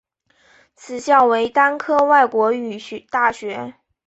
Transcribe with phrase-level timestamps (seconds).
[0.75, 2.79] 该校为单科外国语
[3.11, 3.75] 大学。